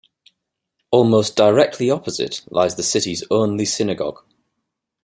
[0.89, 4.23] Almost directly opposite lies the city's only synagogue.